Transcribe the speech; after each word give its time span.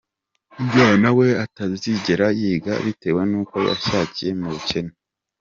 umwana 0.61 1.07
we 1.17 1.27
atazigera 1.45 2.25
yiga 2.39 2.73
bitewe 2.85 3.21
n’uko 3.31 3.55
yashakiye 3.69 4.31
mu 4.39 4.47
bukene. 4.53 4.93